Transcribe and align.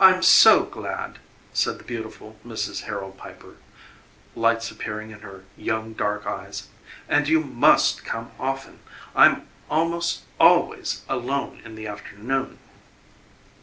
"I'm 0.00 0.22
SO 0.22 0.62
glad," 0.62 1.18
said 1.52 1.76
the 1.78 1.84
beautiful 1.84 2.38
Mrs. 2.46 2.84
Harold 2.84 3.18
Piper, 3.18 3.56
lights 4.34 4.70
appearing 4.70 5.10
in 5.10 5.20
her 5.20 5.44
young, 5.58 5.92
dark 5.92 6.24
eyes; 6.26 6.68
"and 7.10 7.28
you 7.28 7.40
MUST 7.42 8.06
come 8.06 8.30
often. 8.40 8.78
I'm 9.14 9.46
almost 9.68 10.22
ALWAYS 10.40 11.02
alone 11.10 11.60
in 11.62 11.74
the 11.74 11.86
afternoon." 11.86 12.58